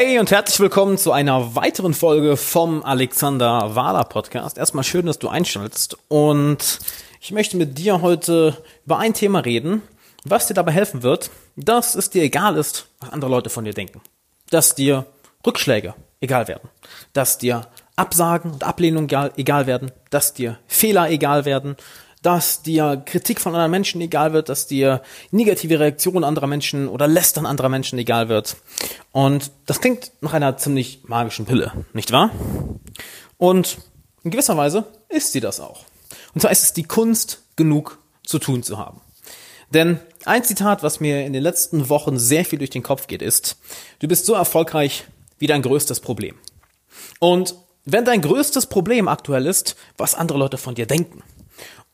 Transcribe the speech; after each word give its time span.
Hey 0.00 0.20
und 0.20 0.30
herzlich 0.30 0.60
willkommen 0.60 0.96
zu 0.96 1.10
einer 1.10 1.56
weiteren 1.56 1.92
Folge 1.92 2.36
vom 2.36 2.84
Alexander 2.84 3.74
Wahler 3.74 4.04
Podcast. 4.04 4.56
Erstmal 4.56 4.84
schön, 4.84 5.06
dass 5.06 5.18
du 5.18 5.26
einschaltest 5.26 5.98
und 6.06 6.78
ich 7.20 7.32
möchte 7.32 7.56
mit 7.56 7.78
dir 7.78 8.00
heute 8.00 8.62
über 8.86 8.98
ein 8.98 9.12
Thema 9.12 9.40
reden, 9.40 9.82
was 10.22 10.46
dir 10.46 10.54
dabei 10.54 10.70
helfen 10.70 11.02
wird, 11.02 11.32
dass 11.56 11.96
es 11.96 12.10
dir 12.10 12.22
egal 12.22 12.56
ist, 12.56 12.86
was 13.00 13.10
andere 13.10 13.28
Leute 13.28 13.50
von 13.50 13.64
dir 13.64 13.74
denken. 13.74 14.00
Dass 14.50 14.76
dir 14.76 15.04
Rückschläge 15.44 15.94
egal 16.20 16.46
werden. 16.46 16.70
Dass 17.12 17.38
dir 17.38 17.66
Absagen 17.96 18.52
und 18.52 18.62
Ablehnung 18.62 19.06
egal, 19.06 19.32
egal 19.36 19.66
werden. 19.66 19.90
Dass 20.10 20.32
dir 20.32 20.60
Fehler 20.68 21.10
egal 21.10 21.44
werden 21.44 21.76
dass 22.22 22.62
dir 22.62 23.02
Kritik 23.04 23.40
von 23.40 23.54
anderen 23.54 23.70
Menschen 23.70 24.00
egal 24.00 24.32
wird, 24.32 24.48
dass 24.48 24.66
dir 24.66 25.02
negative 25.30 25.78
Reaktionen 25.78 26.24
anderer 26.24 26.46
Menschen 26.46 26.88
oder 26.88 27.06
Lästern 27.06 27.46
anderer 27.46 27.68
Menschen 27.68 27.98
egal 27.98 28.28
wird. 28.28 28.56
Und 29.12 29.50
das 29.66 29.80
klingt 29.80 30.12
nach 30.20 30.32
einer 30.32 30.56
ziemlich 30.56 31.02
magischen 31.04 31.46
Pille, 31.46 31.72
nicht 31.92 32.12
wahr? 32.12 32.30
Und 33.36 33.78
in 34.24 34.30
gewisser 34.30 34.56
Weise 34.56 34.84
ist 35.08 35.32
sie 35.32 35.40
das 35.40 35.60
auch. 35.60 35.84
Und 36.34 36.40
zwar 36.40 36.50
ist 36.50 36.64
es 36.64 36.72
die 36.72 36.84
Kunst, 36.84 37.42
genug 37.56 37.98
zu 38.24 38.38
tun 38.38 38.62
zu 38.62 38.78
haben. 38.78 39.00
Denn 39.70 40.00
ein 40.24 40.44
Zitat, 40.44 40.82
was 40.82 41.00
mir 41.00 41.26
in 41.26 41.32
den 41.32 41.42
letzten 41.42 41.88
Wochen 41.88 42.18
sehr 42.18 42.44
viel 42.44 42.58
durch 42.58 42.70
den 42.70 42.82
Kopf 42.82 43.06
geht, 43.06 43.22
ist, 43.22 43.58
du 43.98 44.08
bist 44.08 44.26
so 44.26 44.34
erfolgreich 44.34 45.04
wie 45.38 45.46
dein 45.46 45.62
größtes 45.62 46.00
Problem. 46.00 46.36
Und 47.18 47.54
wenn 47.84 48.04
dein 48.04 48.22
größtes 48.22 48.66
Problem 48.66 49.08
aktuell 49.08 49.46
ist, 49.46 49.76
was 49.96 50.14
andere 50.14 50.38
Leute 50.38 50.58
von 50.58 50.74
dir 50.74 50.86
denken, 50.86 51.22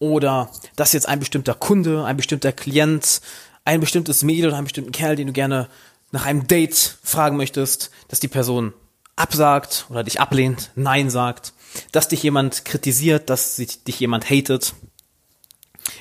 oder 0.00 0.50
dass 0.76 0.92
jetzt 0.92 1.08
ein 1.08 1.20
bestimmter 1.20 1.54
Kunde, 1.54 2.04
ein 2.04 2.16
bestimmter 2.16 2.52
Klient, 2.52 3.20
ein 3.64 3.80
bestimmtes 3.80 4.22
Mädel 4.22 4.48
oder 4.48 4.56
einen 4.56 4.64
bestimmten 4.66 4.92
Kerl, 4.92 5.16
den 5.16 5.28
du 5.28 5.32
gerne 5.32 5.68
nach 6.10 6.26
einem 6.26 6.46
Date 6.46 6.98
fragen 7.02 7.36
möchtest, 7.36 7.90
dass 8.08 8.20
die 8.20 8.28
Person 8.28 8.74
absagt 9.16 9.86
oder 9.88 10.04
dich 10.04 10.20
ablehnt, 10.20 10.70
Nein 10.74 11.10
sagt, 11.10 11.52
dass 11.92 12.08
dich 12.08 12.22
jemand 12.22 12.64
kritisiert, 12.64 13.30
dass 13.30 13.56
dich 13.56 14.00
jemand 14.00 14.28
hatet. 14.28 14.74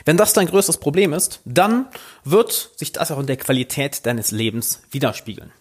Wenn 0.05 0.17
das 0.17 0.33
dein 0.33 0.47
größtes 0.47 0.77
Problem 0.77 1.13
ist, 1.13 1.41
dann 1.45 1.87
wird 2.23 2.71
sich 2.75 2.91
das 2.91 3.11
auch 3.11 3.19
in 3.19 3.27
der 3.27 3.37
Qualität 3.37 4.05
deines 4.05 4.31
Lebens 4.31 4.81
widerspiegeln. 4.91 5.51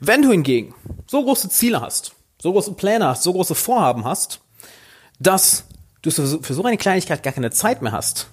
Wenn 0.00 0.22
du 0.22 0.30
hingegen 0.30 0.74
so 1.06 1.22
große 1.22 1.48
Ziele 1.48 1.80
hast, 1.80 2.12
so 2.40 2.52
große 2.52 2.72
Pläne 2.72 3.06
hast, 3.06 3.22
so 3.22 3.32
große 3.32 3.54
Vorhaben 3.54 4.04
hast, 4.04 4.40
dass 5.18 5.64
du 6.04 6.10
für 6.10 6.54
so 6.54 6.62
eine 6.64 6.76
Kleinigkeit 6.76 7.22
gar 7.22 7.32
keine 7.32 7.50
Zeit 7.50 7.82
mehr 7.82 7.92
hast, 7.92 8.28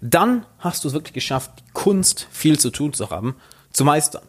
dann 0.00 0.46
hast 0.58 0.84
du 0.84 0.88
es 0.88 0.94
wirklich 0.94 1.14
geschafft, 1.14 1.50
die 1.60 1.72
Kunst 1.72 2.28
viel 2.30 2.58
zu 2.58 2.70
tun 2.70 2.92
zu 2.92 3.10
haben, 3.10 3.36
zu 3.72 3.84
meistern. 3.84 4.22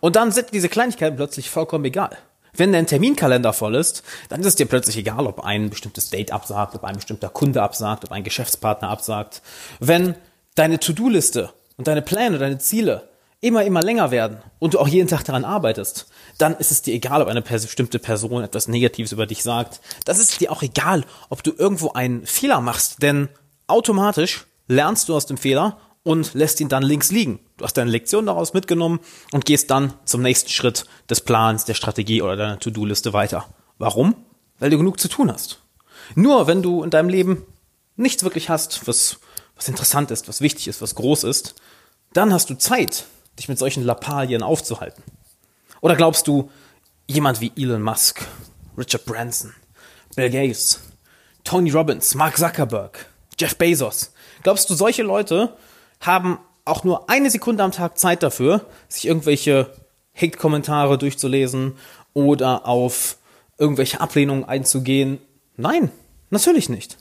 Und 0.00 0.16
dann 0.16 0.32
sind 0.32 0.52
diese 0.52 0.68
Kleinigkeiten 0.68 1.16
plötzlich 1.16 1.50
vollkommen 1.50 1.84
egal. 1.84 2.16
Wenn 2.52 2.72
dein 2.72 2.86
Terminkalender 2.86 3.52
voll 3.52 3.76
ist, 3.76 4.02
dann 4.28 4.40
ist 4.40 4.46
es 4.46 4.54
dir 4.56 4.66
plötzlich 4.66 4.96
egal, 4.96 5.26
ob 5.26 5.44
ein 5.44 5.70
bestimmtes 5.70 6.10
Date 6.10 6.32
absagt, 6.32 6.74
ob 6.74 6.84
ein 6.84 6.96
bestimmter 6.96 7.28
Kunde 7.28 7.62
absagt, 7.62 8.04
ob 8.04 8.12
ein 8.12 8.24
Geschäftspartner 8.24 8.88
absagt. 8.88 9.42
Wenn 9.78 10.16
deine 10.56 10.80
To-Do-Liste 10.80 11.52
und 11.76 11.86
deine 11.86 12.02
Pläne, 12.02 12.38
deine 12.38 12.58
Ziele 12.58 13.08
immer, 13.40 13.64
immer 13.64 13.82
länger 13.82 14.10
werden 14.10 14.38
und 14.58 14.74
du 14.74 14.78
auch 14.78 14.88
jeden 14.88 15.08
Tag 15.08 15.24
daran 15.24 15.44
arbeitest, 15.44 16.06
dann 16.38 16.56
ist 16.56 16.70
es 16.70 16.82
dir 16.82 16.94
egal, 16.94 17.22
ob 17.22 17.28
eine 17.28 17.42
bestimmte 17.42 17.98
Person 17.98 18.42
etwas 18.42 18.68
Negatives 18.68 19.12
über 19.12 19.26
dich 19.26 19.42
sagt. 19.42 19.80
Das 20.04 20.18
ist 20.18 20.40
dir 20.40 20.52
auch 20.52 20.62
egal, 20.62 21.04
ob 21.28 21.42
du 21.42 21.52
irgendwo 21.56 21.92
einen 21.92 22.26
Fehler 22.26 22.60
machst, 22.60 23.02
denn 23.02 23.28
automatisch 23.66 24.46
lernst 24.68 25.08
du 25.08 25.16
aus 25.16 25.26
dem 25.26 25.38
Fehler 25.38 25.78
und 26.02 26.34
lässt 26.34 26.60
ihn 26.60 26.68
dann 26.68 26.82
links 26.82 27.10
liegen. 27.10 27.40
Du 27.56 27.64
hast 27.64 27.74
deine 27.74 27.90
Lektion 27.90 28.26
daraus 28.26 28.54
mitgenommen 28.54 29.00
und 29.32 29.44
gehst 29.44 29.70
dann 29.70 29.94
zum 30.04 30.22
nächsten 30.22 30.50
Schritt 30.50 30.84
des 31.08 31.20
Plans, 31.20 31.64
der 31.64 31.74
Strategie 31.74 32.22
oder 32.22 32.36
deiner 32.36 32.58
To-Do-Liste 32.58 33.12
weiter. 33.12 33.46
Warum? 33.78 34.14
Weil 34.58 34.70
du 34.70 34.78
genug 34.78 35.00
zu 35.00 35.08
tun 35.08 35.32
hast. 35.32 35.60
Nur 36.14 36.46
wenn 36.46 36.62
du 36.62 36.82
in 36.82 36.90
deinem 36.90 37.08
Leben 37.08 37.44
nichts 37.96 38.24
wirklich 38.24 38.48
hast, 38.48 38.86
was, 38.86 39.18
was 39.56 39.68
interessant 39.68 40.10
ist, 40.10 40.28
was 40.28 40.40
wichtig 40.40 40.68
ist, 40.68 40.80
was 40.82 40.94
groß 40.94 41.24
ist, 41.24 41.54
dann 42.12 42.32
hast 42.32 42.50
du 42.50 42.54
Zeit, 42.54 43.04
dich 43.40 43.48
mit 43.48 43.58
solchen 43.58 43.84
Lappalien 43.84 44.42
aufzuhalten? 44.42 45.02
Oder 45.80 45.96
glaubst 45.96 46.28
du, 46.28 46.50
jemand 47.06 47.40
wie 47.40 47.52
Elon 47.56 47.82
Musk, 47.82 48.26
Richard 48.76 49.04
Branson, 49.06 49.52
Bill 50.14 50.30
Gates, 50.30 50.80
Tony 51.42 51.70
Robbins, 51.70 52.14
Mark 52.14 52.36
Zuckerberg, 52.36 53.06
Jeff 53.38 53.56
Bezos, 53.56 54.12
glaubst 54.42 54.68
du, 54.68 54.74
solche 54.74 55.02
Leute 55.02 55.56
haben 56.00 56.38
auch 56.64 56.84
nur 56.84 57.08
eine 57.08 57.30
Sekunde 57.30 57.64
am 57.64 57.72
Tag 57.72 57.98
Zeit 57.98 58.22
dafür, 58.22 58.66
sich 58.88 59.06
irgendwelche 59.06 59.72
Hate-Kommentare 60.14 60.98
durchzulesen 60.98 61.76
oder 62.12 62.66
auf 62.66 63.16
irgendwelche 63.58 64.00
Ablehnungen 64.00 64.44
einzugehen? 64.44 65.18
Nein, 65.56 65.90
natürlich 66.28 66.68
nicht. 66.68 66.98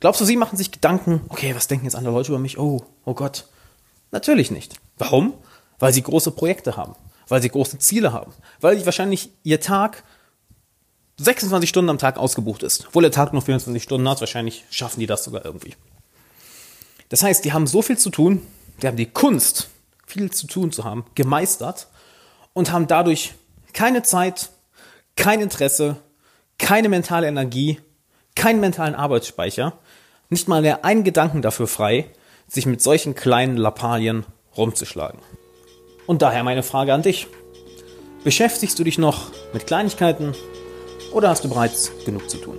Glaubst 0.00 0.20
du, 0.20 0.24
sie 0.24 0.36
machen 0.36 0.56
sich 0.56 0.72
Gedanken, 0.72 1.22
okay, 1.28 1.54
was 1.54 1.68
denken 1.68 1.86
jetzt 1.86 1.94
andere 1.94 2.14
Leute 2.14 2.32
über 2.32 2.38
mich? 2.38 2.58
Oh, 2.58 2.84
oh 3.04 3.14
Gott. 3.14 3.46
Natürlich 4.10 4.50
nicht. 4.50 4.74
Warum? 4.98 5.34
Weil 5.82 5.92
sie 5.92 6.02
große 6.02 6.30
Projekte 6.30 6.76
haben, 6.76 6.94
weil 7.26 7.42
sie 7.42 7.48
große 7.48 7.76
Ziele 7.80 8.12
haben, 8.12 8.32
weil 8.60 8.86
wahrscheinlich 8.86 9.30
ihr 9.42 9.60
Tag 9.60 10.04
26 11.16 11.68
Stunden 11.68 11.90
am 11.90 11.98
Tag 11.98 12.18
ausgebucht 12.18 12.62
ist. 12.62 12.86
Obwohl 12.86 13.02
der 13.02 13.10
Tag 13.10 13.32
nur 13.32 13.42
24 13.42 13.82
Stunden 13.82 14.08
hat, 14.08 14.20
wahrscheinlich 14.20 14.64
schaffen 14.70 15.00
die 15.00 15.08
das 15.08 15.24
sogar 15.24 15.44
irgendwie. 15.44 15.74
Das 17.08 17.24
heißt, 17.24 17.44
die 17.44 17.52
haben 17.52 17.66
so 17.66 17.82
viel 17.82 17.98
zu 17.98 18.10
tun, 18.10 18.46
die 18.80 18.86
haben 18.86 18.96
die 18.96 19.10
Kunst, 19.10 19.70
viel 20.06 20.30
zu 20.30 20.46
tun 20.46 20.70
zu 20.70 20.84
haben, 20.84 21.04
gemeistert 21.16 21.88
und 22.52 22.70
haben 22.70 22.86
dadurch 22.86 23.34
keine 23.72 24.04
Zeit, 24.04 24.50
kein 25.16 25.40
Interesse, 25.40 25.96
keine 26.58 26.90
mentale 26.90 27.26
Energie, 27.26 27.80
keinen 28.36 28.60
mentalen 28.60 28.94
Arbeitsspeicher, 28.94 29.72
nicht 30.28 30.46
mal 30.46 30.62
mehr 30.62 30.84
einen 30.84 31.02
Gedanken 31.02 31.42
dafür 31.42 31.66
frei, 31.66 32.08
sich 32.46 32.66
mit 32.66 32.80
solchen 32.80 33.16
kleinen 33.16 33.56
Lappalien 33.56 34.26
rumzuschlagen. 34.56 35.18
Und 36.06 36.22
daher 36.22 36.44
meine 36.44 36.62
Frage 36.62 36.92
an 36.92 37.02
dich. 37.02 37.28
Beschäftigst 38.24 38.78
du 38.78 38.84
dich 38.84 38.98
noch 38.98 39.30
mit 39.52 39.66
Kleinigkeiten 39.66 40.34
oder 41.12 41.28
hast 41.28 41.44
du 41.44 41.48
bereits 41.48 41.92
genug 42.04 42.30
zu 42.30 42.38
tun? 42.38 42.58